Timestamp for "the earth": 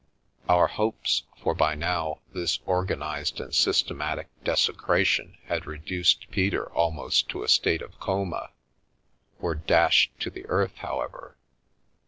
10.31-10.77